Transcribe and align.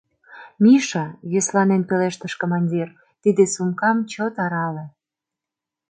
—Миша,— 0.63 1.05
йӧсланен 1.31 1.81
пелештыш 1.89 2.33
командир,— 2.41 2.87
тиде 3.21 3.43
сумкам 3.53 3.97
чот 4.11 4.33
арале. 4.45 4.85